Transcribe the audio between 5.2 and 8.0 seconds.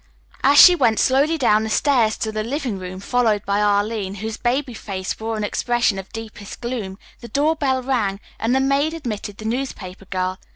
an expression of deepest gloom, the door bell